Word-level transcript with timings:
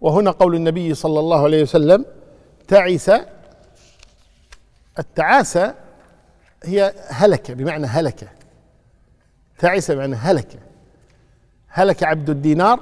وهنا 0.00 0.30
قول 0.30 0.54
النبي 0.54 0.94
صلى 0.94 1.20
الله 1.20 1.44
عليه 1.44 1.62
وسلم 1.62 2.04
تعس 2.68 3.10
التعاسة 4.98 5.74
هي 6.64 6.94
هلك 7.08 7.50
بمعنى 7.50 7.86
هلك. 7.86 8.30
تعس 9.58 9.90
بمعنى 9.90 10.16
هلك. 10.16 10.60
هلك 11.68 12.02
عبد 12.02 12.30
الدينار 12.30 12.80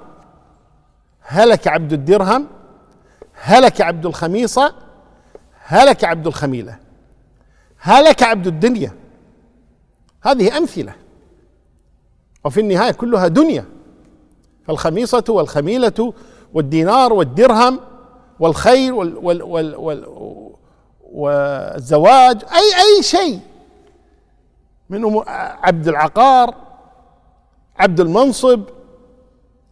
هلك 1.20 1.68
عبد 1.68 1.92
الدرهم 1.92 2.46
هلك 3.32 3.80
عبد 3.80 4.06
الخميصة 4.06 4.74
هلك 5.64 6.04
عبد 6.04 6.26
الخميلة. 6.26 6.78
هلك 7.78 8.22
عبد 8.22 8.46
الدنيا. 8.46 8.92
هذه 10.22 10.56
أمثلة. 10.58 10.94
وفي 12.44 12.60
النهاية 12.60 12.92
كلها 12.92 13.28
دنيا. 13.28 13.64
فالخميصة 14.66 15.24
والخميلة 15.28 16.14
والدينار 16.56 17.12
والدرهم 17.12 17.80
والخير 18.40 18.94
وال 18.94 19.16
وال 19.16 19.42
وال 19.42 19.76
وال 19.76 20.06
والزواج 21.12 22.42
أي 22.44 22.96
أي 22.98 23.02
شيء. 23.02 23.40
من 24.90 25.22
عبد 25.62 25.88
العقار 25.88 26.54
عبد 27.76 28.00
المنصب 28.00 28.62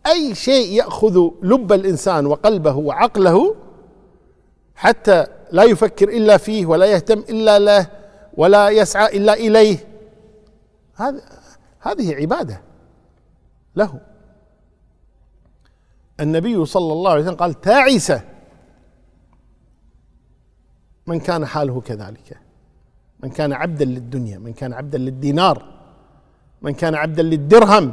أي 0.06 0.34
شيء 0.34 0.72
يأخذ 0.72 1.28
لب 1.42 1.72
الإنسان 1.72 2.26
وقلبه 2.26 2.76
وعقله 2.76 3.54
حتى 4.74 5.26
لا 5.52 5.62
يفكر 5.62 6.08
إلا 6.08 6.36
فيه 6.36 6.66
ولا 6.66 6.86
يهتم 6.86 7.18
إلا 7.18 7.58
له 7.58 7.86
ولا 8.36 8.68
يسعى 8.68 9.16
إلا 9.16 9.34
إليه. 9.34 9.78
هذا 10.94 11.20
هذه 11.80 12.14
عبادة 12.14 12.60
له. 13.76 14.00
النبي 16.20 16.64
صلى 16.64 16.92
الله 16.92 17.10
عليه 17.10 17.22
وسلم 17.22 17.36
قال 17.36 17.60
تعس 17.60 18.12
من 21.06 21.20
كان 21.20 21.46
حاله 21.46 21.80
كذلك. 21.80 22.38
من 23.20 23.30
كان 23.30 23.52
عبدا 23.52 23.84
للدنيا 23.84 24.38
من 24.38 24.52
كان 24.52 24.72
عبدا 24.72 24.98
للدينار 24.98 25.74
من 26.62 26.74
كان 26.74 26.94
عبدا 26.94 27.22
للدرهم. 27.22 27.92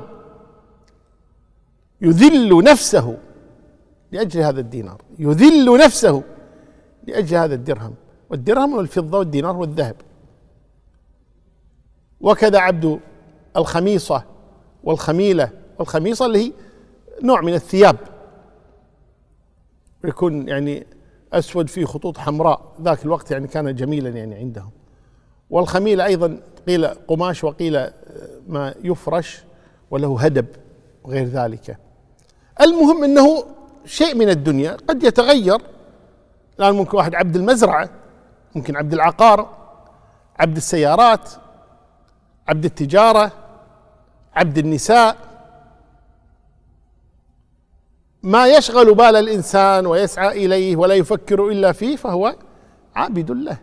يذل 2.01 2.63
نفسه 2.63 3.17
لأجل 4.11 4.41
هذا 4.41 4.59
الدينار. 4.59 5.01
يذل 5.19 5.77
نفسه 5.77 6.23
لأجل 7.07 7.37
هذا 7.37 7.55
الدرهم. 7.55 7.95
والدرهم 8.29 8.73
والفضة 8.73 9.17
والدينار 9.17 9.57
والذهب. 9.57 9.95
وكذا 12.21 12.59
عبد 12.59 12.99
الخميصة 13.57 14.23
والخميلة. 14.83 15.51
والخميصة 15.79 16.25
اللي 16.25 16.47
هي 16.47 16.53
نوع 17.23 17.41
من 17.41 17.53
الثياب. 17.53 17.97
يكون 20.03 20.47
يعني 20.47 20.87
أسود 21.33 21.69
فيه 21.69 21.85
خطوط 21.85 22.17
حمراء. 22.17 22.73
ذاك 22.81 23.05
الوقت 23.05 23.31
يعني 23.31 23.47
كان 23.47 23.75
جميلا 23.75 24.09
يعني 24.09 24.35
عندهم. 24.35 24.71
والخميله 25.49 26.05
أيضا 26.05 26.39
قيل 26.67 26.87
قماش 26.87 27.43
وقيل 27.43 27.87
ما 28.47 28.73
يفرش 28.83 29.43
وله 29.91 30.21
هدب 30.21 30.45
وغير 31.03 31.25
ذلك. 31.25 31.77
المهم 32.61 33.03
إنه 33.03 33.43
شيء 33.85 34.15
من 34.15 34.29
الدنيا 34.29 34.71
قد 34.71 35.03
يتغير. 35.03 35.61
الآن 36.59 36.75
ممكن 36.75 36.97
واحد 36.97 37.15
عبد 37.15 37.35
المزرعة 37.35 37.89
ممكن 38.55 38.75
عبد 38.75 38.93
العقار 38.93 39.49
عبد 40.39 40.55
السيارات 40.55 41.29
عبد 42.47 42.65
التجارة 42.65 43.31
عبد 44.35 44.57
النساء 44.57 45.17
ما 48.23 48.47
يشغل 48.47 48.93
بال 48.93 49.15
الإنسان 49.15 49.85
ويسعى 49.85 50.45
إليه 50.45 50.75
ولا 50.75 50.93
يفكر 50.93 51.49
إلا 51.49 51.71
فيه 51.71 51.95
فهو 51.95 52.35
عابد 52.95 53.31
له 53.31 53.57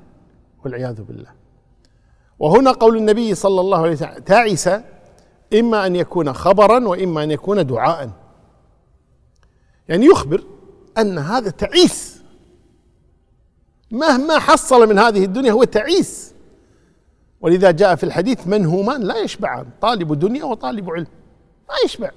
والعياذ 0.64 1.02
بالله. 1.02 1.30
وهنا 2.38 2.72
قول 2.72 2.96
النبي 2.96 3.34
صلى 3.34 3.60
الله 3.60 3.78
عليه 3.78 3.92
وسلم 3.92 4.18
تعس 4.18 4.68
إما 5.54 5.86
أن 5.86 5.96
يكون 5.96 6.32
خبرا 6.32 6.88
وإما 6.88 7.22
أن 7.22 7.30
يكون 7.30 7.66
دعاء. 7.66 8.10
يعني 9.88 10.06
يخبر 10.06 10.44
أن 10.98 11.18
هذا 11.18 11.50
تعيس. 11.50 12.22
مهما 13.90 14.38
حصل 14.38 14.88
من 14.88 14.98
هذه 14.98 15.24
الدنيا 15.24 15.52
هو 15.52 15.64
تعيس. 15.64 16.34
ولذا 17.40 17.70
جاء 17.70 17.94
في 17.94 18.04
الحديث 18.04 18.46
منهومان 18.46 19.02
لا 19.02 19.18
يشبعان 19.18 19.66
طالب 19.80 20.18
دنيا 20.18 20.44
وطالب 20.44 20.90
علم. 20.90 21.06
ما 21.68 21.74
يشبع 21.84 22.10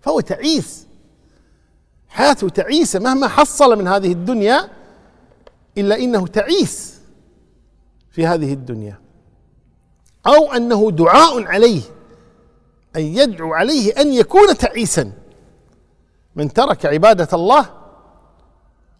فهو 0.00 0.20
تعيس. 0.20 0.86
حياته 2.12 2.48
تعيسه 2.48 2.98
مهما 2.98 3.28
حصل 3.28 3.78
من 3.78 3.88
هذه 3.88 4.12
الدنيا 4.12 4.68
إلا 5.78 5.96
إنه 5.96 6.26
تعيس 6.26 7.00
في 8.10 8.26
هذه 8.26 8.52
الدنيا. 8.52 8.98
أو 10.26 10.52
أنه 10.52 10.90
دعاء 10.90 11.44
عليه 11.46 11.82
أن 12.96 13.00
يدعو 13.02 13.54
عليه 13.54 13.92
أن 14.00 14.12
يكون 14.12 14.56
تعيسا. 14.56 15.12
من 16.36 16.52
ترك 16.52 16.86
عبادة 16.86 17.28
الله 17.32 17.66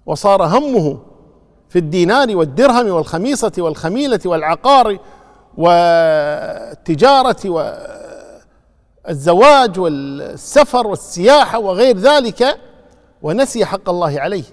وصار 0.07 0.43
همه 0.43 0.99
في 1.69 1.79
الدينار 1.79 2.37
والدرهم 2.37 2.89
والخميصة 2.89 3.53
والخميلة 3.59 4.21
والعقار 4.25 4.99
والتجارة 5.57 7.49
والزواج 9.09 9.79
والسفر 9.79 10.87
والسياحة 10.87 11.59
وغير 11.59 11.99
ذلك 11.99 12.59
ونسي 13.23 13.65
حق 13.65 13.89
الله 13.89 14.21
عليه 14.21 14.45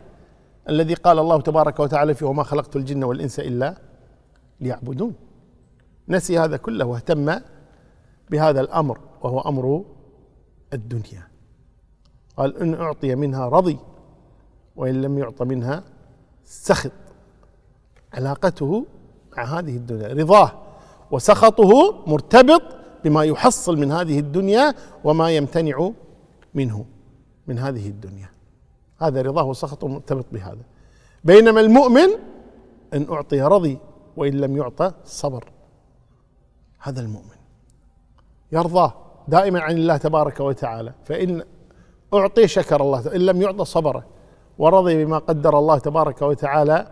الذي 0.69 0.93
قال 0.93 1.19
الله 1.19 1.41
تبارك 1.41 1.79
وتعالى 1.79 2.13
فيه 2.13 2.25
وما 2.25 2.43
خلقت 2.43 2.75
الجن 2.75 3.03
والانس 3.03 3.39
الا 3.39 3.75
ليعبدون. 4.61 5.13
نسي 6.07 6.39
هذا 6.39 6.57
كله 6.57 6.85
واهتم 6.85 7.39
بهذا 8.29 8.61
الأمر 8.61 8.99
وهو 9.21 9.39
أمر 9.39 9.85
الدنيا. 10.73 11.27
قال 12.37 12.57
إن 12.57 12.73
أعطي 12.73 13.15
منها 13.15 13.49
رضي 13.49 13.77
وإن 14.75 15.01
لم 15.01 15.17
يعط 15.17 15.41
منها 15.41 15.83
سخط. 16.45 16.91
علاقته 18.13 18.85
مع 19.37 19.43
هذه 19.43 19.77
الدنيا 19.77 20.07
رضاه 20.07 20.51
وسخطه 21.11 22.03
مرتبط 22.07 22.61
بما 23.03 23.23
يحصل 23.23 23.77
من 23.77 23.91
هذه 23.91 24.19
الدنيا 24.19 24.73
وما 25.03 25.29
يمتنع 25.29 25.91
منه 26.53 26.85
من 27.47 27.59
هذه 27.59 27.87
الدنيا. 27.87 28.29
هذا 28.99 29.21
رضاه 29.21 29.43
وسخطه 29.43 29.87
مرتبط 29.87 30.25
بهذا. 30.31 30.61
بينما 31.23 31.61
المؤمن 31.61 32.09
إن 32.93 33.07
أعطي 33.11 33.41
رضي 33.41 33.79
وإن 34.17 34.33
لم 34.33 34.57
يعطى 34.57 34.91
صبر. 35.05 35.51
هذا 36.79 37.01
المؤمن. 37.01 37.39
يرضى 38.51 38.91
دائما 39.27 39.61
عن 39.61 39.77
الله 39.77 39.97
تبارك 39.97 40.39
وتعالى. 40.39 40.93
فإن 41.05 41.43
أعطي 42.13 42.47
شكر 42.47 42.81
الله 42.81 43.15
إن 43.15 43.21
لم 43.21 43.41
يعطى 43.41 43.65
صبر 43.65 44.03
ورضي 44.57 45.05
بما 45.05 45.17
قدر 45.17 45.59
الله 45.59 45.77
تبارك 45.77 46.21
وتعالى. 46.21 46.87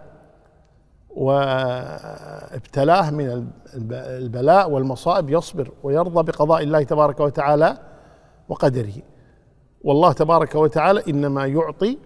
وابتلاه 1.09 3.11
من 3.11 3.47
البلاء 3.93 4.69
والمصائب 4.69 5.29
يصبر 5.29 5.71
ويرضى 5.83 6.31
بقضاء 6.31 6.63
الله 6.63 6.83
تبارك 6.83 7.19
وتعالى 7.19 7.77
وقدره. 8.49 8.93
والله 9.81 10.11
تبارك 10.11 10.55
وتعالى 10.55 11.03
إنما 11.07 11.45
يعطي 11.45 11.97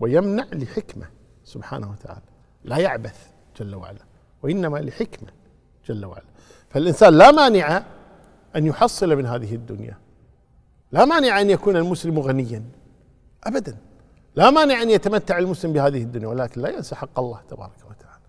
ويمنع 0.00 0.46
لحكمة 0.52 1.06
سبحانه 1.44 1.90
وتعالى. 1.90 2.22
لا 2.64 2.76
يعبث 2.76 3.26
جل 3.60 3.74
وعلا 3.74 4.00
وإنما 4.42 4.78
لحكمة 4.78 5.28
جل 5.86 6.04
وعلا. 6.04 6.24
فالإنسان 6.70 7.14
لا 7.14 7.30
مانع 7.30 7.82
أن 8.56 8.66
يحصل 8.66 9.16
من 9.16 9.26
هذه 9.26 9.54
الدنيا. 9.54 9.98
لا 10.92 11.04
مانع 11.04 11.40
أن 11.40 11.50
يكون 11.50 11.76
المسلم 11.76 12.18
غنيا 12.18 12.64
ابدا. 13.44 13.76
لا 14.36 14.50
مانع 14.50 14.82
أن 14.82 14.90
يتمتع 14.90 15.38
المسلم 15.38 15.72
بهذه 15.72 16.02
الدنيا 16.02 16.28
ولكن 16.28 16.60
لا 16.60 16.68
ينسى 16.68 16.94
حق 16.94 17.18
الله 17.18 17.40
تبارك 17.48 17.78
وتعالى. 17.90 18.22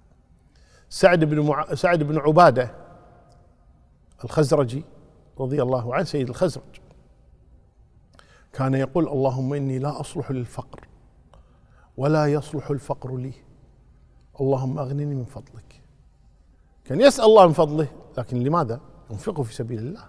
سعد 0.90 1.24
بن 1.24 1.40
مع... 1.40 1.76
سعد 1.76 2.04
بن 2.04 2.18
عبادة 2.18 2.72
الخزرجي 4.24 4.84
رضي 5.40 5.62
الله 5.62 5.96
عنه 5.96 6.04
سيد 6.04 6.30
الخزرج 6.30 6.64
كان 8.54 8.74
يقول 8.74 9.08
اللهم 9.08 9.54
إني 9.54 9.80
لا 9.80 10.00
أصلح 10.00 10.32
للفقر 10.32 10.88
ولا 11.98 12.26
يصلح 12.28 12.70
الفقر 12.70 13.18
لي. 13.18 13.34
اللهم 14.42 14.80
أغنني 14.80 15.16
من 15.16 15.26
فضلك. 15.26 15.82
كان 16.86 17.02
يسأل 17.02 17.26
الله 17.26 17.48
من 17.48 17.54
فضله 17.54 17.88
لكن 18.18 18.40
لماذا؟ 18.40 18.82
ينفقه 19.12 19.44
في 19.44 19.54
سبيل 19.54 19.80
الله. 19.80 20.04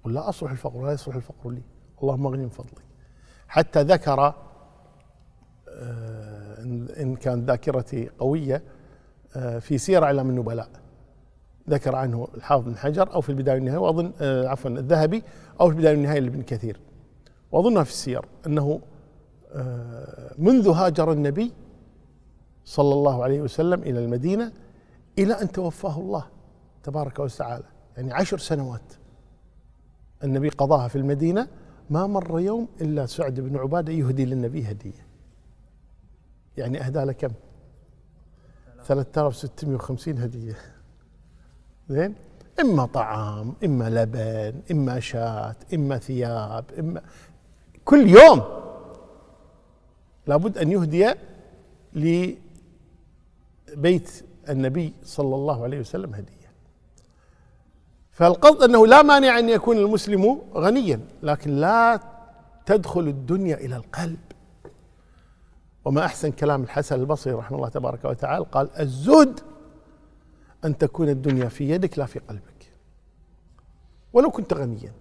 يقول 0.00 0.14
لا 0.14 0.28
أصلح 0.28 0.50
الفقر 0.50 0.76
ولا 0.76 0.92
يصلح 0.92 1.14
الفقر 1.14 1.50
لي. 1.50 1.62
اللهم 2.02 2.26
أغنني 2.26 2.42
من 2.42 2.48
فضلك. 2.48 2.84
حتى 3.48 3.82
ذكر 3.82 4.34
آه، 5.68 6.62
إن 7.02 7.16
كانت 7.16 7.48
ذاكرتي 7.48 8.10
قوية 8.18 8.62
آه، 9.36 9.58
في 9.58 9.78
سير 9.78 10.04
إعلام 10.04 10.30
النبلاء. 10.30 10.68
ذكر 11.70 11.94
عنه 11.94 12.28
الحافظ 12.34 12.64
بن 12.64 12.76
حجر 12.76 13.14
أو 13.14 13.20
في 13.20 13.28
البداية 13.28 13.54
والنهاية 13.54 13.78
وأظن 13.78 14.12
آه، 14.20 14.48
عفوا 14.48 14.70
الذهبي 14.70 15.22
أو 15.60 15.68
في 15.68 15.74
البداية 15.74 15.94
والنهاية 15.94 16.20
لابن 16.20 16.42
كثير. 16.42 16.80
وأظنها 17.52 17.84
في 17.84 17.90
السير 17.90 18.24
أنه 18.46 18.80
آه، 19.52 20.34
منذ 20.38 20.68
هاجر 20.68 21.12
النبي 21.12 21.52
صلى 22.64 22.94
الله 22.94 23.22
عليه 23.22 23.40
وسلم 23.40 23.82
إلى 23.82 24.04
المدينة 24.04 24.52
إلى 25.18 25.34
أن 25.42 25.52
توفاه 25.52 25.98
الله 26.00 26.26
تبارك 26.82 27.18
وتعالى. 27.18 27.64
يعني 27.96 28.12
عشر 28.12 28.38
سنوات 28.38 28.92
النبي 30.24 30.48
قضاها 30.48 30.88
في 30.88 30.96
المدينة 30.96 31.48
ما 31.90 32.06
مر 32.06 32.40
يوم 32.40 32.68
إلا 32.80 33.06
سعد 33.06 33.40
بن 33.40 33.56
عبادة 33.56 33.92
يهدي 33.92 34.24
للنبي 34.24 34.70
هدية. 34.70 35.06
يعني 36.56 36.80
أهدى 36.80 37.04
له 37.04 37.12
كم؟ 37.12 37.30
3650 38.82 40.18
هدية. 40.18 40.56
زين؟ 41.88 42.14
إما 42.60 42.86
طعام 42.86 43.54
إما 43.64 43.90
لبن 43.90 44.60
إما 44.70 45.00
شاة 45.00 45.56
إما 45.74 45.98
ثياب 45.98 46.64
إما 46.78 47.02
كل 47.88 48.08
يوم. 48.08 48.42
لابد 50.26 50.58
أن 50.58 50.72
يهدي 50.72 51.14
لبيت 53.72 54.24
النبي 54.48 54.94
صلى 55.02 55.34
الله 55.34 55.62
عليه 55.62 55.80
وسلم 55.80 56.14
هدية. 56.14 56.52
فالقصد 58.12 58.62
أنه 58.62 58.86
لا 58.86 59.02
مانع 59.02 59.38
أن 59.38 59.48
يكون 59.48 59.76
المسلم 59.76 60.42
غنيا 60.54 61.00
لكن 61.22 61.50
لا 61.50 62.00
تدخل 62.66 63.00
الدنيا 63.00 63.56
إلى 63.56 63.76
القلب. 63.76 64.20
وما 65.84 66.04
أحسن 66.04 66.30
كلام 66.30 66.62
الحسن 66.62 67.00
البصري 67.00 67.32
رحمه 67.32 67.56
الله 67.56 67.68
تبارك 67.68 68.04
وتعالى 68.04 68.44
قال 68.52 68.70
الزهد 68.80 69.40
أن 70.64 70.78
تكون 70.78 71.08
الدنيا 71.08 71.48
في 71.48 71.70
يدك 71.70 71.98
لا 71.98 72.06
في 72.06 72.18
قلبك. 72.18 72.72
ولو 74.12 74.30
كنت 74.30 74.54
غنيا 74.54 74.92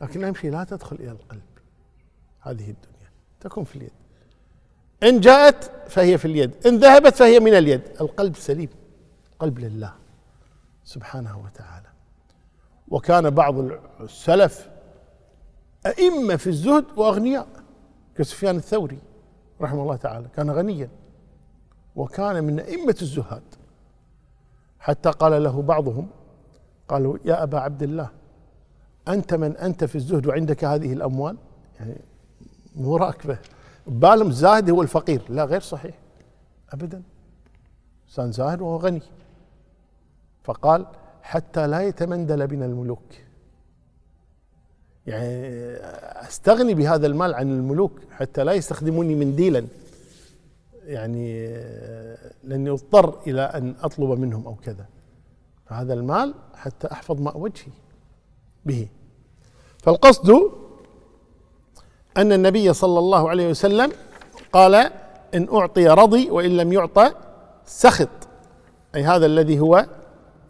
لكن 0.00 0.24
اهم 0.24 0.34
شيء 0.34 0.50
لا 0.50 0.64
تدخل 0.64 0.96
إلى 0.96 1.10
القلب. 1.10 1.42
هذه 2.40 2.70
الدنيا. 2.70 3.10
تكون 3.40 3.64
في 3.64 3.76
اليد. 3.76 3.92
إن 5.02 5.20
جاءت 5.20 5.70
فهي 5.88 6.18
في 6.18 6.24
اليد. 6.24 6.66
إن 6.66 6.78
ذهبت 6.78 7.14
فهي 7.14 7.40
من 7.40 7.54
اليد. 7.54 7.82
القلب 8.00 8.36
سليم. 8.36 8.68
قلب 9.38 9.58
لله 9.58 9.94
سبحانه 10.84 11.38
وتعالى. 11.38 11.88
وكان 12.88 13.30
بعض 13.30 13.54
السلف 14.00 14.68
أئمة 15.86 16.36
في 16.36 16.46
الزهد 16.46 16.84
وأغنياء. 16.96 17.48
كسفيان 18.16 18.56
الثوري 18.56 18.98
رحمه 19.60 19.82
الله 19.82 19.96
تعالى 19.96 20.28
كان 20.36 20.50
غنيا. 20.50 20.88
وكان 21.96 22.44
من 22.44 22.60
أئمة 22.60 22.96
الزهاد. 23.02 23.42
حتى 24.80 25.10
قال 25.10 25.42
له 25.42 25.62
بعضهم 25.62 26.08
قالوا 26.88 27.18
يا 27.24 27.42
أبا 27.42 27.58
عبد 27.58 27.82
الله 27.82 28.10
أنت 29.08 29.34
من 29.34 29.56
أنت 29.56 29.84
في 29.84 29.94
الزهد 29.94 30.26
وعندك 30.26 30.64
هذه 30.64 30.92
الأموال؟ 30.92 31.36
يعني 31.80 32.00
مو 32.76 32.96
راكبة. 32.96 33.38
بالهم 33.86 34.30
زاهد 34.30 34.70
هو 34.70 34.82
الفقير. 34.82 35.22
لا 35.28 35.44
غير 35.44 35.60
صحيح. 35.60 35.94
أبدا. 36.72 37.02
إنسان 38.08 38.32
زاهد 38.32 38.60
وهو 38.60 38.76
غني. 38.76 39.02
فقال 40.44 40.86
حتى 41.22 41.66
لا 41.66 41.80
يتمندل 41.80 42.46
بنا 42.46 42.66
الملوك. 42.66 43.02
يعني 45.06 45.48
أستغني 46.28 46.74
بهذا 46.74 47.06
المال 47.06 47.34
عن 47.34 47.50
الملوك 47.50 48.00
حتى 48.10 48.44
لا 48.44 48.52
يستخدموني 48.52 49.14
منديلا 49.14 49.66
يعني 50.84 51.46
لاني 52.44 52.70
اضطر 52.70 53.20
إلى 53.26 53.40
أن 53.40 53.74
أطلب 53.82 54.18
منهم 54.18 54.46
أو 54.46 54.54
كذا. 54.54 54.86
فهذا 55.66 55.94
المال 55.94 56.34
حتى 56.54 56.92
أحفظ 56.92 57.20
ماء 57.20 57.38
وجهي 57.38 57.72
به. 58.66 58.88
فالقصد 59.78 60.52
أن 62.18 62.32
النبي 62.32 62.72
صلى 62.72 62.98
الله 62.98 63.30
عليه 63.30 63.48
وسلم 63.50 63.92
قال 64.52 64.74
إن 65.34 65.48
أعطي 65.52 65.88
رضي 65.88 66.30
وإن 66.30 66.56
لم 66.56 66.72
يعطى 66.72 67.12
سخط. 67.66 68.08
أي 68.94 69.04
هذا 69.04 69.26
الذي 69.26 69.60
هو 69.60 69.86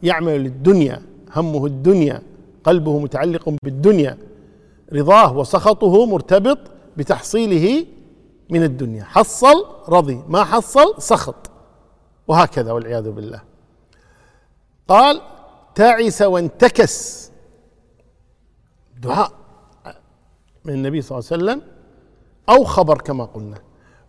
يعمل 0.03 0.41
للدنيا 0.41 1.03
همه 1.37 1.67
الدنيا 1.67 2.23
قلبه 2.65 2.99
متعلق 2.99 3.49
بالدنيا 3.63 4.19
رضاه 4.93 5.37
وسخطه 5.37 6.07
مرتبط 6.07 6.59
بتحصيله 6.97 7.87
من 8.51 8.63
الدنيا. 8.63 9.05
حصل 9.05 9.67
رضي 9.89 10.23
ما 10.29 10.45
حصل 10.45 10.95
سخط. 10.99 11.51
وهكذا 12.29 12.73
والعياذ 12.73 13.11
بالله. 13.11 13.41
قال 14.89 15.21
تعس 15.75 16.23
وانتكس. 16.23 17.31
دعاء. 19.01 19.33
من 20.65 20.75
النبي 20.75 21.03
صلى 21.03 21.19
الله 21.19 21.29
عليه 21.33 21.43
وسلم 21.45 21.63
أو 22.49 22.65
خبر 22.65 23.01
كما 23.01 23.25
قلنا. 23.25 23.59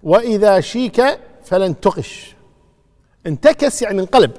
وإذا 0.03 0.59
شيك 0.59 1.01
فلن 1.43 1.79
تقش. 1.79 2.35
انتكس 3.27 3.81
يعني 3.81 4.01
انقلب. 4.01 4.31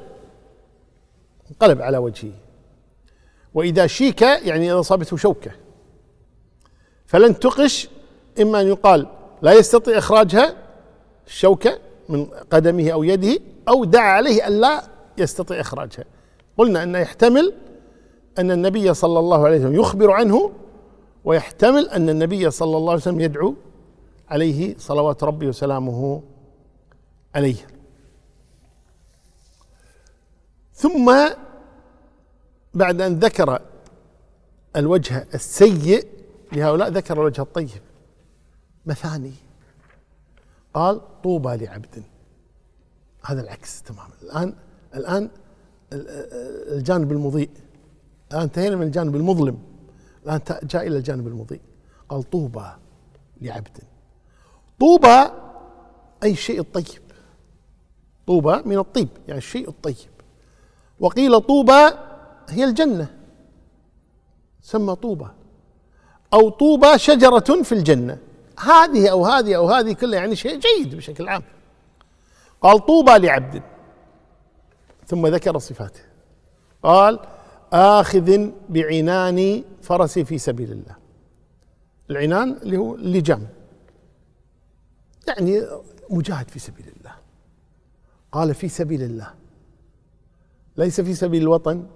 انقلب 1.50 1.82
على 1.82 1.98
وجهه. 1.98 2.32
وإذا 3.54 3.86
شيك 3.86 4.22
يعني 4.22 4.72
إذا 4.72 4.80
أصابته 4.80 5.16
شوكة. 5.16 5.50
فلن 7.06 7.38
تقش 7.38 7.88
إما 8.40 8.60
أن 8.60 8.66
يقال 8.66 9.06
لا 9.42 9.52
يستطيع 9.52 9.98
إخراجها 9.98 10.56
الشوكة 11.26 11.78
من 12.08 12.26
قدمه 12.26 12.90
أو 12.90 13.02
يده 13.02 13.42
أو 13.68 13.84
دعا 13.84 14.12
عليه 14.12 14.46
أن 14.46 14.60
لا 14.60 14.82
يستطيع 15.18 15.60
إخراجها. 15.60 16.04
قلنا 16.58 16.82
أن 16.82 16.94
يحتمل 16.94 17.52
أن 18.38 18.50
النبي 18.50 18.94
صلى 18.94 19.18
الله 19.18 19.46
عليه 19.46 19.58
وسلم 19.58 19.74
يخبر 19.74 20.10
عنه 20.10 20.52
ويحتمل 21.24 21.88
أن 21.88 22.08
النبي 22.08 22.50
صلى 22.50 22.76
الله 22.76 22.90
عليه 22.90 23.02
وسلم 23.02 23.20
يدعو 23.20 23.54
عليه 24.28 24.78
صلوات 24.78 25.24
ربي 25.24 25.48
وسلامه 25.48 26.22
عليه. 27.34 27.66
ثم 30.74 31.14
بعد 32.74 33.00
أن 33.00 33.18
ذكر 33.18 33.62
الوجه 34.76 35.26
السيء 35.34 36.06
لهؤلاء 36.52 36.88
ذكر 36.88 37.14
الوجه 37.14 37.42
الطيب. 37.42 37.82
مثاني 38.86 39.32
قال 40.74 41.00
طوبى 41.22 41.56
لعبد. 41.56 42.02
هذا 43.24 43.40
العكس 43.40 43.82
تماما. 43.82 44.14
الآن 44.22 44.54
الآن 44.94 45.30
الجانب 45.92 47.12
المضيء. 47.12 47.50
الآن 48.30 48.42
انتهينا 48.42 48.76
من 48.76 48.82
الجانب 48.82 49.16
المظلم. 49.16 49.58
الان 50.26 50.40
جاء 50.62 50.86
إلى 50.86 50.96
الجانب 50.96 51.26
المضيء. 51.26 51.60
قال 52.08 52.30
طوبى 52.30 52.66
لعبد. 53.40 53.78
طوبى 54.80 55.30
أي 56.22 56.30
الشيء 56.30 56.60
الطيب. 56.60 57.02
طوبى 58.26 58.62
من 58.64 58.78
الطيب 58.78 59.08
يعني 59.28 59.38
الشيء 59.38 59.68
الطيب. 59.68 60.10
وقيل 61.00 61.40
طوبى 61.40 61.90
هي 62.48 62.64
الجنة. 62.64 63.16
سمى 64.62 64.94
طوبى. 64.94 65.28
أو 66.32 66.48
طوبى 66.48 66.98
شجرة 66.98 67.62
في 67.62 67.72
الجنة. 67.72 68.18
هذه 68.58 69.08
أو 69.10 69.26
هذه 69.26 69.56
أو 69.56 69.70
هذه 69.70 69.92
كلها 69.92 70.20
يعني 70.20 70.36
شيء 70.36 70.60
جيد 70.60 70.94
بشكل 70.94 71.28
عام. 71.28 71.42
قال 72.60 72.86
طوبى 72.86 73.18
لعبد. 73.18 73.62
ثم 75.06 75.26
ذكر 75.26 75.58
صفاته. 75.58 76.00
قال 76.82 77.18
آخذ 77.72 78.50
بعنان 78.68 79.64
فرسي 79.82 80.24
في 80.24 80.38
سبيل 80.38 80.72
الله. 80.72 80.96
العنان 82.10 82.52
اللي 82.52 82.76
هو 82.76 82.94
اللجام 82.94 83.48
يعني 85.28 85.62
مجاهد 86.10 86.48
في 86.48 86.58
سبيل 86.58 86.92
الله. 86.98 87.14
قال 88.32 88.54
في 88.54 88.68
سبيل 88.68 89.02
الله. 89.02 89.34
ليس 90.76 91.00
في 91.00 91.14
سبيل 91.14 91.42
الوطن 91.42 91.86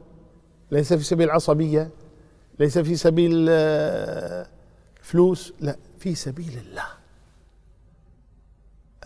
ليس 0.71 0.93
في 0.93 1.05
سبيل 1.05 1.27
العصبيه 1.27 1.91
ليس 2.59 2.79
في 2.79 2.97
سبيل 2.97 3.47
آه، 3.51 4.47
فلوس 5.03 5.53
لا 5.61 5.77
في 5.99 6.15
سبيل 6.15 6.59
الله. 6.59 6.87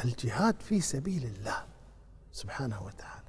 الجهاد 0.04 0.54
في 0.60 0.80
سبيل 0.80 1.24
الله 1.24 1.64
سبحانه 2.32 2.82
وتعالى. 2.82 3.28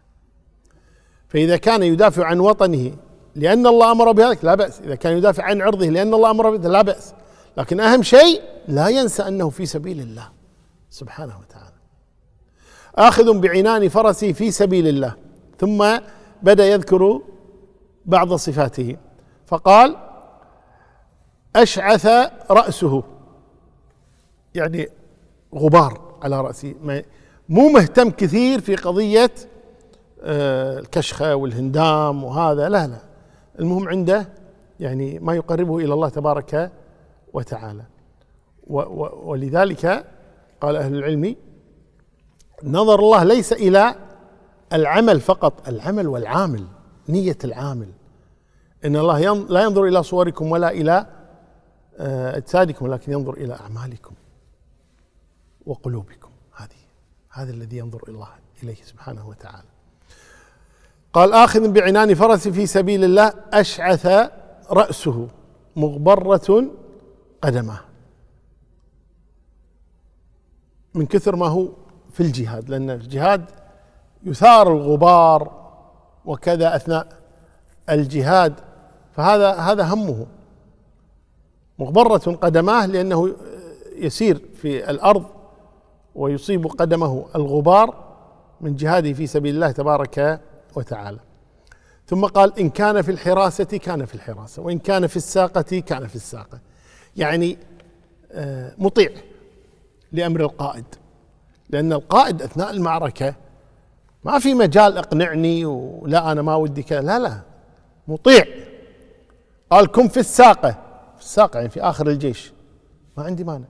فإذا 1.28 1.58
كان 1.58 1.84
يدافع 1.84 2.26
عن 2.26 2.40
وطنه 2.40 2.98
لأن 3.40 3.68
الله 3.68 3.92
أمر 3.92 4.12
بذلك 4.12 4.46
لا 4.46 4.56
بأس. 4.56 4.80
إذا 4.80 4.96
كان 4.96 5.18
يدافع 5.18 5.44
عن 5.44 5.62
عرضه 5.62 5.86
لأن 5.86 6.14
الله 6.14 6.32
أمر 6.32 6.50
بذلك 6.50 6.66
لا 6.66 6.82
بأس. 6.82 7.14
لكن 7.58 7.80
أهم 7.80 8.04
شيء 8.04 8.42
لا 8.68 8.88
ينسى 8.88 9.28
أنه 9.28 9.50
في 9.50 9.66
سبيل 9.66 10.00
الله 10.00 10.30
سبحانه 10.90 11.34
وتعالى. 11.40 11.76
آخذ 12.96 13.40
بعنان 13.40 13.90
فرسي 13.90 14.34
في 14.34 14.52
سبيل 14.52 14.88
الله 14.88 15.14
ثم 15.60 15.98
بدأ 16.44 16.66
يذكر 16.66 17.22
بعض 18.06 18.34
صفاته. 18.34 18.98
فقال 19.48 19.96
أشعث 21.56 22.06
رأسه. 22.52 23.04
يعني 24.56 24.90
غبار 25.56 26.18
على 26.24 26.42
رأسه. 26.42 26.74
مو 27.50 27.70
مهتم 27.70 28.10
كثير 28.10 28.62
في 28.62 28.76
قضية 28.76 29.32
آه، 30.24 30.80
الكشخة 30.80 31.36
والهندام 31.36 32.24
وهذا. 32.24 32.70
لا 32.70 32.88
لا. 32.88 33.09
المهم 33.60 33.88
عنده 33.88 34.30
يعني 34.80 35.20
ما 35.20 35.36
يقربه 35.36 35.78
إلى 35.78 35.94
الله 35.94 36.10
تبارك 36.10 36.72
وتعالى. 37.34 37.84
ولذلك 39.24 40.06
قال 40.62 40.76
أهل 40.76 40.96
العلم 40.96 41.36
نظر 42.64 43.00
الله 43.00 43.24
ليس 43.24 43.54
إلى 43.54 43.96
العمل 44.74 45.22
فقط 45.22 45.68
العمل 45.68 46.08
والعامل 46.08 46.68
نية 47.10 47.38
العامل. 47.44 47.92
إن 48.86 48.96
الله 48.96 49.20
لا 49.50 49.64
ينظر 49.64 49.86
إلى 49.86 50.04
صوركم 50.04 50.52
ولا 50.52 50.72
إلى 50.72 51.06
آه، 51.98 52.38
أجسادكم 52.38 52.86
ولكن 52.86 53.12
ينظر 53.12 53.34
إلى 53.34 53.54
أعمالكم 53.54 54.14
وقلوبكم. 55.66 56.32
هذه 56.56 56.80
هذا 57.30 57.52
الذي 57.52 57.78
ينظر 57.78 58.04
الله 58.08 58.30
إليه 58.64 58.84
سبحانه 58.84 59.28
وتعالى. 59.28 59.68
قال 61.14 61.34
آخذ 61.34 61.72
بعنان 61.72 62.16
فرس 62.16 62.48
في 62.48 62.66
سبيل 62.66 63.04
الله 63.04 63.34
أشعث 63.54 64.32
رأسه 64.72 65.28
مغبرة 65.76 66.66
قدمه. 67.42 67.80
من 70.94 71.06
كثر 71.06 71.36
ما 71.36 71.48
هو 71.48 71.68
في 72.14 72.24
الجهاد 72.24 72.70
لأن 72.70 72.90
الجهاد 72.90 73.46
يثار 74.24 74.74
الغبار 74.74 75.70
وكذا 76.26 76.76
أثناء 76.76 77.08
الجهاد 77.90 78.54
فهذا 79.12 79.52
هذا 79.54 79.84
همه. 79.84 80.26
مغبرة 81.80 82.36
قدماه 82.36 82.86
لأنه 82.86 83.36
يسير 83.96 84.42
في 84.62 84.90
الأرض 84.90 85.26
ويصيب 86.16 86.68
قدمه 86.68 87.26
الغبار 87.36 87.96
من 88.62 88.76
جهاده 88.76 89.14
في 89.14 89.28
سبيل 89.28 89.56
الله 89.56 89.72
تبارك 89.72 90.42
وتعالى. 90.76 91.20
ثم 92.08 92.26
قال 92.26 92.60
إن 92.60 92.70
كان 92.70 93.02
في 93.02 93.12
الحراسة 93.12 93.64
كان 93.64 94.06
في 94.06 94.16
الحراسة 94.16 94.62
وإن 94.62 94.80
كان 94.80 95.08
في 95.08 95.18
الساقة 95.18 95.80
كان 95.80 96.08
في 96.08 96.16
الساقة. 96.16 96.60
يعني 97.18 97.58
آه، 98.32 98.74
مطيع 98.78 99.10
لأمر 100.12 100.42
القائد 100.42 100.86
لأن 101.70 101.94
القائد 101.94 102.42
أثناء 102.42 102.72
المعركة 102.72 103.36
ما 104.24 104.40
في 104.40 104.54
مجال 104.54 104.98
اقنعني 104.98 105.66
ولا 105.66 106.32
أنا 106.32 106.42
ما 106.42 106.56
ودي 106.56 106.84
كذا. 106.84 107.02
لا 107.02 107.20
لا 107.20 107.42
مطيع. 108.08 108.46
قال 109.70 109.92
كن 109.92 110.08
في 110.08 110.20
الساقة. 110.20 110.72
في 111.16 111.22
الساقة 111.22 111.58
يعني 111.58 111.70
في 111.70 111.82
آخر 111.82 112.08
الجيش. 112.08 112.54
ما 113.18 113.24
عندي 113.24 113.44
مانع. 113.44 113.66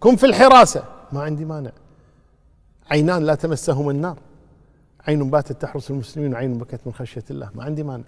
كن 0.00 0.16
في 0.16 0.26
الحراسة. 0.26 0.84
ما 1.12 1.22
عندي 1.22 1.44
مانع. 1.44 1.70
عينان 2.90 3.22
لا 3.22 3.34
تمسهما 3.34 3.90
النار. 3.90 4.18
عين 5.08 5.30
باتت 5.30 5.62
تحرس 5.62 5.90
المسلمين 5.90 6.34
وعين 6.34 6.58
بكت 6.58 6.80
من 6.86 6.92
خشية 6.92 7.24
الله. 7.30 7.50
ما 7.54 7.64
عندي 7.64 7.82
مانع. 7.82 8.04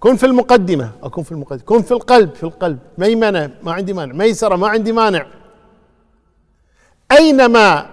كن 0.00 0.16
في 0.16 0.26
المقدمة. 0.26 0.90
أكون 1.02 1.24
في 1.24 1.32
المقدمة. 1.32 1.62
كن 1.64 1.82
في 1.82 1.92
القلب. 1.92 2.34
في 2.34 2.42
القلب. 2.42 2.78
ميمنة 2.98 3.50
ما 3.62 3.72
عندي 3.72 3.92
مانع. 3.92 4.12
ميسرة 4.12 4.56
ما 4.56 4.68
عندي 4.68 4.92
مانع. 4.92 5.26
أينما 7.12 7.86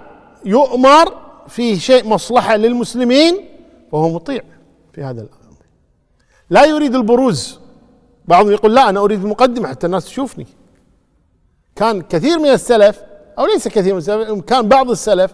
يؤمر 0.45 1.13
فيه 1.47 1.77
شيء 1.77 2.07
مصلحة 2.07 2.55
للمسلمين 2.55 3.45
فهو 3.91 4.09
مطيع 4.09 4.41
في 4.93 5.03
هذا 5.03 5.21
الأمر. 5.21 5.57
لا 6.49 6.65
يريد 6.65 6.95
البروز. 6.95 7.59
بعضهم 8.27 8.51
يقول 8.51 8.75
لا 8.75 8.89
أنا 8.89 8.99
أريد 8.99 9.23
المقدمة 9.23 9.67
حتى 9.67 9.85
الناس 9.85 10.05
تشوفني. 10.05 10.47
كان 11.75 12.01
كثير 12.01 12.39
من 12.39 12.49
السلف 12.49 13.01
أو 13.39 13.45
ليس 13.45 13.67
كثير 13.67 13.93
من 13.93 13.97
السلف 13.97 14.41
كان 14.41 14.67
بعض 14.67 14.89
السلف 14.89 15.33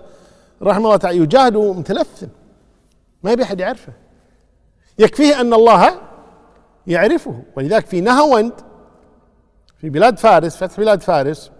رحمه 0.61 0.85
الله 0.85 0.97
تعالى 0.97 1.17
يجاهد 1.17 1.57
متلثم 1.57 2.27
ما 3.23 3.31
يبي 3.31 3.43
أحد 3.43 3.59
يعرفه. 3.59 3.93
يكفيه 4.99 5.41
أن 5.41 5.53
الله 5.53 6.01
يعرفه. 6.87 7.43
ولذلك 7.55 7.85
في 7.85 8.01
نهوند 8.01 8.53
في 9.77 9.89
بلاد 9.89 10.19
فارس 10.19 10.57
فتح 10.57 10.77
بلاد 10.77 11.01
فارس 11.01 11.51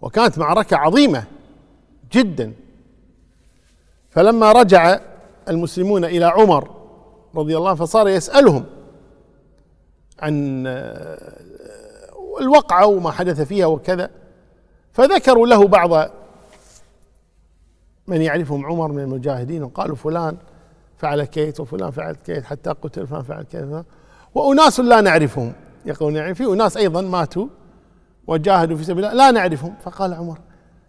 وكانت 0.00 0.38
معركة 0.38 0.76
عظيمة 0.76 1.24
جدا. 2.12 2.52
فلما 4.10 4.52
رجع 4.52 5.00
المسلمون 5.48 6.04
إلى 6.04 6.24
عمر 6.24 6.70
رضي 7.34 7.56
الله 7.56 7.68
عنه 7.68 7.78
فصار 7.78 8.08
يسألهم 8.08 8.64
عن 10.20 10.66
الوقعة 12.40 12.86
وما 12.86 13.10
حدث 13.10 13.40
فيها 13.40 13.66
وكذا. 13.66 14.10
فذكروا 14.92 15.46
له 15.46 15.68
بعض 15.68 16.10
من 18.10 18.22
يعرفهم 18.22 18.66
عمر 18.66 18.92
من 18.92 19.02
المجاهدين 19.02 19.62
وقالوا 19.62 19.96
فلان 19.96 20.36
فعل 20.96 21.24
كيت 21.24 21.60
وفلان 21.60 21.90
فعل 21.90 22.14
كيت 22.14 22.44
حتى 22.44 22.70
قتل 22.70 23.06
فلان 23.06 23.22
فعل 23.22 23.42
كيت 23.42 23.84
وأناس 24.34 24.80
لا 24.80 25.00
نعرفهم 25.00 25.52
يقولون 25.86 26.16
يعني 26.16 26.34
في 26.34 26.44
أناس 26.44 26.76
أيضا 26.76 27.00
ماتوا 27.00 27.46
وجاهدوا 28.26 28.76
في 28.76 28.84
سبيل 28.84 29.04
الله 29.04 29.16
لا 29.16 29.30
نعرفهم. 29.30 29.74
فقال 29.82 30.14
عمر 30.14 30.38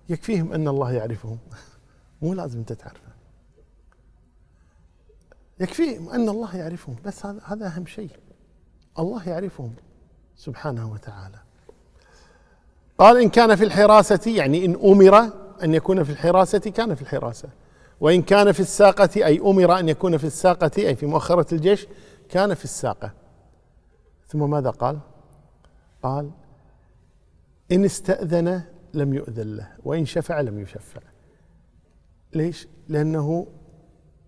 يكفيهم 0.09 0.53
أن 0.53 0.67
الله 0.67 0.91
يعرفهم. 0.91 1.37
مو 2.21 2.33
لازم 2.33 2.59
أنت 2.59 2.73
تعرفه. 2.73 3.11
يكفيهم 5.59 6.09
أن 6.09 6.29
الله 6.29 6.57
يعرفهم. 6.57 6.95
بس 7.05 7.25
هذا 7.25 7.39
هذا 7.45 7.67
أهم 7.67 7.85
شيء. 7.85 8.11
الله 8.99 9.29
يعرفهم 9.29 9.73
سبحانه 10.35 10.91
وتعالى. 10.91 11.37
قال 12.97 13.21
إن 13.21 13.29
كان 13.29 13.55
في 13.55 13.63
الحراسة 13.63 14.31
يعني 14.31 14.65
إن 14.65 14.75
أمر 14.75 15.29
أن 15.63 15.74
يكون 15.74 16.03
في 16.03 16.12
الحراسة 16.12 16.60
كان 16.60 16.96
في 16.96 17.01
الحراسة. 17.01 17.50
وإن 18.00 18.22
كان 18.22 18.51
في 18.51 18.60
الساقة 18.60 19.10
أي 19.15 19.39
أمر 19.39 19.80
أن 19.80 19.89
يكون 19.89 20.18
في 20.18 20.27
الساقة 20.27 20.72
أي 20.77 20.96
في 20.96 21.06
مؤخرة 21.06 21.53
الجيش 21.53 21.88
كان 22.30 22.53
في 22.53 22.63
الساقة. 22.63 23.13
ثم 24.27 24.50
ماذا 24.50 24.70
قال؟ 24.70 25.00
قال 26.03 26.32
إن 27.72 27.86
استأذن 27.86 28.63
لم 28.94 29.13
يؤذن 29.13 29.56
له 29.56 29.72
وإن 29.84 30.06
شفع 30.06 30.41
لم 30.41 30.60
يشفع. 30.60 31.01
ليش؟ 32.34 32.68
لأنه 32.88 33.48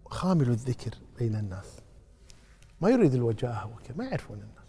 خامل 0.06 0.50
الذكر 0.50 0.92
بين 1.20 1.36
الناس. 1.36 1.78
ما 2.82 2.90
يريد 2.90 3.14
الوجاهة 3.14 3.74
وكذا 3.74 3.98
ما 3.98 4.06
يعرفون 4.06 4.38
الناس. 4.38 4.64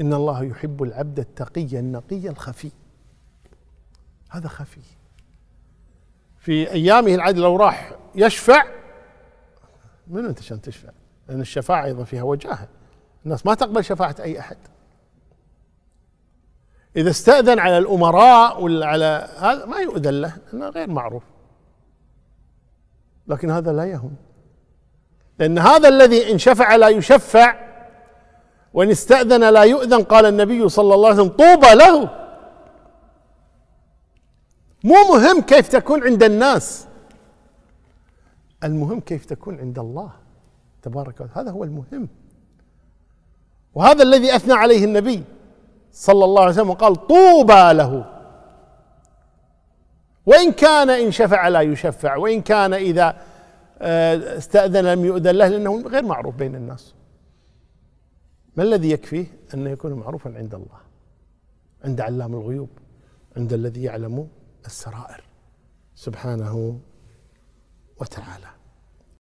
إن 0.00 0.14
الله 0.14 0.44
يحب 0.44 0.82
العبد 0.82 1.18
التقي 1.18 1.78
النقي 1.78 2.28
الخفي. 2.28 2.70
هذا 4.30 4.48
خفي. 4.48 4.80
في 6.48 6.72
أيامه 6.72 7.14
العادي 7.14 7.40
لو 7.40 7.56
راح 7.56 7.92
يشفع 8.14 8.64
من 10.06 10.24
أنت 10.24 10.38
عشان 10.38 10.60
تشفع؟ 10.60 10.88
لأن 11.28 11.40
الشفاعة 11.40 11.84
أيضا 11.84 12.04
فيها 12.04 12.22
وجاهة. 12.22 12.68
الناس 13.24 13.46
ما 13.46 13.54
تقبل 13.54 13.84
شفاعة 13.84 14.14
أي 14.20 14.38
أحد. 14.38 14.56
إذا 16.96 17.10
استأذن 17.10 17.58
على 17.58 17.78
الأمراء 17.78 18.62
ولا 18.62 18.86
على 18.86 19.28
هذا 19.38 19.66
ما 19.66 19.76
يؤذن 19.76 20.20
له 20.20 20.36
لأنه 20.52 20.68
غير 20.68 20.90
معروف. 20.90 21.22
لكن 23.26 23.50
هذا 23.50 23.72
لا 23.72 23.84
يهم. 23.84 24.14
لأن 25.38 25.58
هذا 25.58 25.88
الذي 25.88 26.32
إن 26.32 26.38
شفع 26.38 26.76
لا 26.76 26.88
يشفع 26.88 27.56
وإن 28.74 28.90
استأذن 28.90 29.50
لا 29.50 29.62
يؤذن 29.62 30.02
قال 30.02 30.26
النبي 30.26 30.68
صلى 30.68 30.94
الله 30.94 31.08
عليه 31.08 31.22
وسلم 31.22 31.36
طوبى 31.36 31.74
له. 31.74 32.17
مو 34.84 34.94
مهم 34.94 35.40
كيف 35.40 35.68
تكون 35.68 36.02
عند 36.02 36.22
الناس. 36.22 36.86
المهم 38.64 39.00
كيف 39.00 39.24
تكون 39.24 39.60
عند 39.60 39.78
الله 39.78 40.10
تبارك 40.82 41.20
وتعالى. 41.20 41.32
هذا 41.34 41.50
هو 41.50 41.64
المهم. 41.64 42.08
وهذا 43.74 44.02
الذي 44.02 44.36
أثنى 44.36 44.52
عليه 44.52 44.84
النبي 44.84 45.24
صلى 45.92 46.24
الله 46.24 46.42
عليه 46.42 46.52
وسلم 46.52 46.70
وقال 46.70 47.06
طوبى 47.06 47.72
له. 47.72 48.14
وإن 50.26 50.52
كان 50.52 50.90
إن 50.90 51.10
شفع 51.10 51.48
لا 51.48 51.60
يشفع 51.60 52.16
وإن 52.16 52.42
كان 52.42 52.74
إذا 52.74 53.16
آه، 53.80 54.38
استأذن 54.38 54.84
لم 54.84 55.04
يؤذن 55.04 55.30
له 55.30 55.48
لأنه 55.48 55.82
غير 55.82 56.04
معروف 56.04 56.34
بين 56.34 56.54
الناس. 56.54 56.94
ما 58.56 58.62
الذي 58.64 58.90
يكفيه؟ 58.90 59.26
أن 59.54 59.66
يكون 59.66 59.92
معروفا 59.92 60.34
عند 60.36 60.54
الله 60.54 60.78
عند 61.84 62.00
علام 62.00 62.34
الغيوب 62.34 62.68
عند 63.36 63.52
الذي 63.52 63.82
يعلم 63.82 64.28
السرائر. 64.68 65.24
سبحانه 65.94 66.80
وتعالى. 68.00 68.57